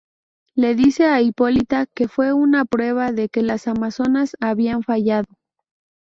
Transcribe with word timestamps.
Le 0.55 0.73
dice 0.73 1.05
a 1.05 1.21
Hipólita 1.21 1.85
que 1.85 2.07
fue 2.07 2.33
una 2.33 2.65
prueba 2.65 3.11
de 3.11 3.29
que 3.29 3.43
las 3.43 3.67
amazonas 3.67 4.35
habían 4.39 4.81
fallado. 4.81 5.27